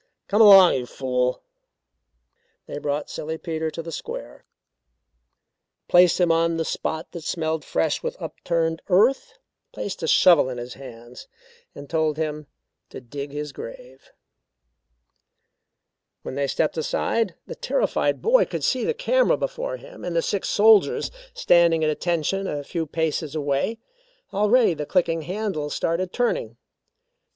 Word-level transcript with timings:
"Come 0.29 0.41
along, 0.41 0.73
you 0.73 0.87
fool!" 0.87 1.43
They 2.65 2.79
brought 2.79 3.07
Silly 3.07 3.37
Peter 3.37 3.69
to 3.69 3.83
the 3.83 3.91
square, 3.91 4.45
placed 5.87 6.19
him 6.19 6.31
on 6.31 6.57
the 6.57 6.65
spot 6.65 7.11
that 7.11 7.23
smelled 7.23 7.63
fresh 7.63 8.01
with 8.01 8.19
upturned 8.19 8.81
earth, 8.89 9.37
placed 9.71 10.01
a 10.01 10.07
shovel 10.07 10.49
in 10.49 10.57
his 10.57 10.73
hands 10.73 11.27
and 11.75 11.87
told 11.87 12.17
him 12.17 12.47
to 12.89 12.99
dig 12.99 13.31
his 13.31 13.51
grave. 13.51 14.09
When 16.23 16.33
they 16.33 16.47
stepped 16.47 16.79
aside, 16.79 17.35
the 17.45 17.53
terrified 17.53 18.23
boy 18.23 18.45
could 18.45 18.63
see 18.63 18.83
the 18.83 18.95
camera 18.95 19.37
before 19.37 19.77
him 19.77 20.03
and 20.03 20.15
the 20.15 20.23
six 20.23 20.49
soldiers 20.49 21.11
standing 21.35 21.83
at 21.83 21.91
attention 21.91 22.47
a 22.47 22.63
few 22.63 22.87
paces 22.87 23.35
away. 23.35 23.77
Already 24.33 24.73
the 24.73 24.87
clicking 24.87 25.21
handles 25.21 25.75
started 25.75 26.11
turning. 26.11 26.57